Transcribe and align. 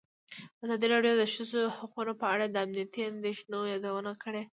ازادي 0.63 0.87
راډیو 0.93 1.13
د 1.17 1.19
د 1.25 1.31
ښځو 1.33 1.59
حقونه 1.77 2.13
په 2.21 2.25
اړه 2.33 2.45
د 2.47 2.55
امنیتي 2.65 3.01
اندېښنو 3.11 3.59
یادونه 3.73 4.11
کړې. 4.23 4.41